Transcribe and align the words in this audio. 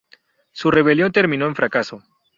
Su 0.51 0.71
rebelión 0.71 1.11
terminó 1.11 1.45
en 1.45 1.55
fracaso. 1.55 2.01